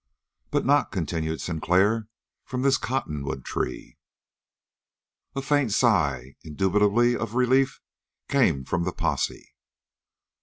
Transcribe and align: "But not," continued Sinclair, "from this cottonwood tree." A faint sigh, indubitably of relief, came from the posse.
"But 0.49 0.65
not," 0.65 0.91
continued 0.91 1.41
Sinclair, 1.41 2.07
"from 2.43 2.63
this 2.63 2.79
cottonwood 2.79 3.45
tree." 3.45 3.99
A 5.35 5.43
faint 5.43 5.71
sigh, 5.73 6.33
indubitably 6.43 7.15
of 7.15 7.35
relief, 7.35 7.79
came 8.27 8.65
from 8.65 8.83
the 8.83 8.93
posse. 8.93 9.53